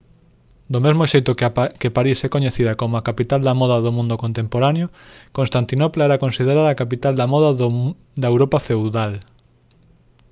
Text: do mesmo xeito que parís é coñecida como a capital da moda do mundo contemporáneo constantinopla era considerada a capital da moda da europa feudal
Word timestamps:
do 0.73 0.79
mesmo 0.85 1.03
xeito 1.11 1.37
que 1.81 1.95
parís 1.97 2.19
é 2.27 2.29
coñecida 2.35 2.73
como 2.81 2.93
a 2.97 3.05
capital 3.09 3.41
da 3.47 3.57
moda 3.61 3.77
do 3.85 3.91
mundo 3.97 4.15
contemporáneo 4.23 4.87
constantinopla 5.37 6.03
era 6.07 6.21
considerada 6.25 6.69
a 6.71 6.79
capital 6.81 7.13
da 7.17 7.27
moda 7.33 7.49
da 8.21 8.27
europa 8.33 8.59
feudal 8.67 9.11